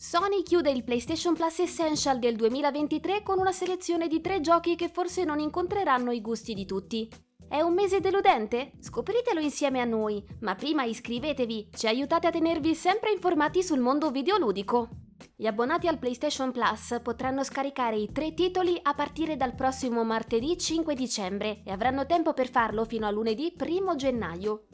[0.00, 4.88] Sony chiude il PlayStation Plus Essential del 2023 con una selezione di tre giochi che
[4.88, 7.10] forse non incontreranno i gusti di tutti.
[7.48, 8.74] È un mese deludente?
[8.78, 14.12] Scopritelo insieme a noi, ma prima iscrivetevi, ci aiutate a tenervi sempre informati sul mondo
[14.12, 14.88] videoludico.
[15.34, 20.56] Gli abbonati al PlayStation Plus potranno scaricare i tre titoli a partire dal prossimo martedì
[20.56, 24.67] 5 dicembre e avranno tempo per farlo fino a lunedì 1 gennaio.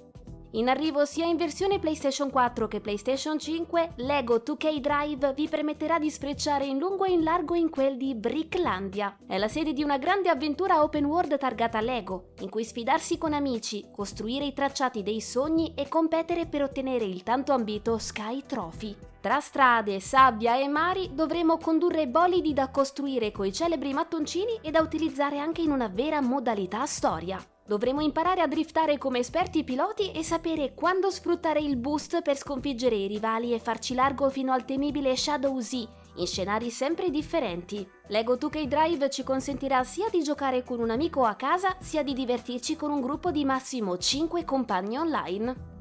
[0.55, 5.98] In arrivo sia in versione PlayStation 4 che PlayStation 5, Lego 2K Drive vi permetterà
[5.98, 9.16] di sfrecciare in lungo e in largo in quel di Bricklandia.
[9.27, 13.32] È la sede di una grande avventura open world targata Lego, in cui sfidarsi con
[13.32, 18.96] amici, costruire i tracciati dei sogni e competere per ottenere il tanto ambito Sky Trophy.
[19.21, 24.80] Tra strade, sabbia e mari dovremo condurre bolidi da costruire coi celebri mattoncini e da
[24.82, 27.45] utilizzare anche in una vera modalità storia.
[27.66, 32.95] Dovremo imparare a driftare come esperti piloti e sapere quando sfruttare il boost per sconfiggere
[32.95, 37.88] i rivali e farci largo fino al temibile Shadow Z, in scenari sempre differenti.
[38.09, 42.12] Lego 2K Drive ci consentirà sia di giocare con un amico a casa, sia di
[42.12, 45.73] divertirci con un gruppo di massimo 5 compagni online.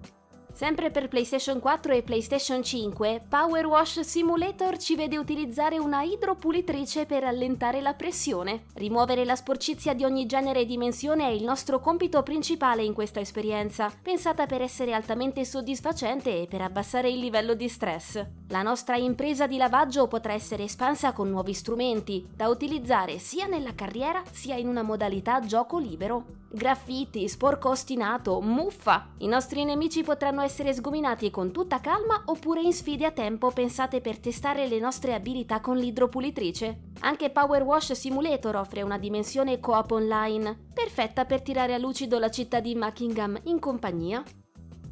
[0.56, 7.08] Sempre per PlayStation 4 e PlayStation 5, Power Wash Simulator ci vede utilizzare una idropulitrice
[7.08, 8.66] per allentare la pressione.
[8.76, 13.20] Rimuovere la sporcizia di ogni genere e dimensione è il nostro compito principale in questa
[13.20, 18.24] esperienza, pensata per essere altamente soddisfacente e per abbassare il livello di stress.
[18.50, 23.74] La nostra impresa di lavaggio potrà essere espansa con nuovi strumenti, da utilizzare sia nella
[23.74, 26.43] carriera sia in una modalità gioco libero.
[26.56, 29.08] Graffiti, sporco ostinato, muffa!
[29.18, 34.02] I nostri nemici potranno essere sgominati con tutta calma oppure in sfide a tempo pensate
[34.02, 36.92] per testare le nostre abilità con l'idropulitrice.
[37.00, 42.30] Anche Power Wash Simulator offre una dimensione co-op online, perfetta per tirare a lucido la
[42.30, 44.24] città di Buckingham in compagnia.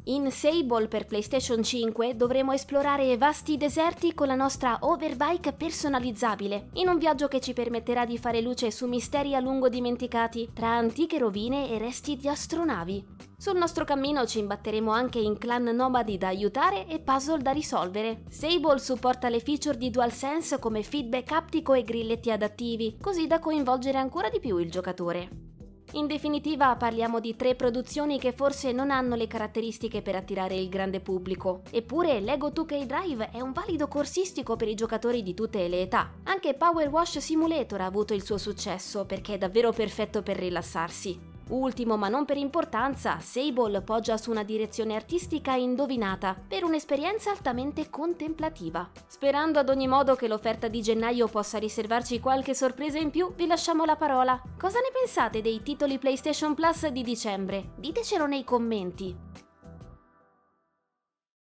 [0.06, 6.88] In Sable per PlayStation 5 dovremo esplorare vasti deserti con la nostra overbike personalizzabile, in
[6.88, 11.18] un viaggio che ci permetterà di fare luce su misteri a lungo dimenticati tra antiche
[11.18, 13.06] rovine e resti di astronavi.
[13.36, 18.24] Sul nostro cammino ci imbatteremo anche in clan nomadi da aiutare e puzzle da risolvere.
[18.28, 23.98] Sable supporta le feature di DualSense come feedback aptico e grilletti adattivi, così da coinvolgere
[23.98, 25.51] ancora di più il giocatore.
[25.94, 30.70] In definitiva parliamo di tre produzioni che forse non hanno le caratteristiche per attirare il
[30.70, 31.60] grande pubblico.
[31.70, 36.10] Eppure Lego 2K Drive è un valido corsistico per i giocatori di tutte le età.
[36.22, 41.31] Anche Power Wash Simulator ha avuto il suo successo perché è davvero perfetto per rilassarsi.
[41.48, 47.90] Ultimo ma non per importanza, Sable poggia su una direzione artistica indovinata, per un'esperienza altamente
[47.90, 48.88] contemplativa.
[49.06, 53.46] Sperando ad ogni modo che l'offerta di gennaio possa riservarci qualche sorpresa in più, vi
[53.46, 54.40] lasciamo la parola.
[54.58, 57.70] Cosa ne pensate dei titoli PlayStation Plus di dicembre?
[57.76, 59.41] Ditecelo nei commenti.